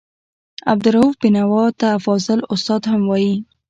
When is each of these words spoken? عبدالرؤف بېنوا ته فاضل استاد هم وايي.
عبدالرؤف 0.71 1.13
بېنوا 1.21 1.65
ته 1.79 1.89
فاضل 2.03 2.39
استاد 2.53 2.81
هم 2.91 3.01
وايي. 3.09 3.35